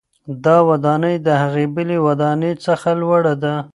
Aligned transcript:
دا 0.45 0.57
ودانۍ 0.69 1.15
د 1.27 1.27
هغې 1.41 1.65
بلې 1.75 1.97
ودانۍ 2.07 2.53
څخه 2.65 2.89
لوړه 3.01 3.33
ده. 3.43 3.53